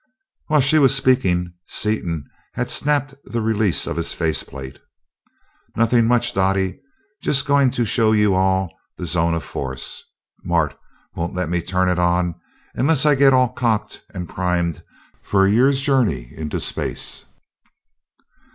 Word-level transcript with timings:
While 0.47 0.61
she 0.61 0.79
was 0.79 0.95
speaking, 0.95 1.53
Seaton 1.67 2.25
had 2.55 2.71
snapped 2.71 3.13
the 3.23 3.39
release 3.39 3.85
of 3.85 3.97
his 3.97 4.13
face 4.13 4.41
plate. 4.41 4.79
"Nothing 5.75 6.07
much, 6.07 6.33
Dottie. 6.33 6.79
Just 7.21 7.45
going 7.45 7.69
to 7.69 7.85
show 7.85 8.11
you 8.11 8.33
all 8.33 8.73
the 8.97 9.05
zone 9.05 9.35
of 9.35 9.43
force. 9.43 10.03
Mart 10.43 10.75
wouldn't 11.15 11.35
let 11.37 11.49
me 11.49 11.61
turn 11.61 11.87
it 11.87 11.99
on, 11.99 12.33
unless 12.73 13.05
I 13.05 13.13
got 13.13 13.33
all 13.33 13.49
cocked 13.49 14.01
and 14.11 14.27
primed 14.27 14.81
for 15.21 15.45
a 15.45 15.51
year's 15.51 15.81
journey 15.81 16.33
into 16.35 16.59
space." 16.59 17.25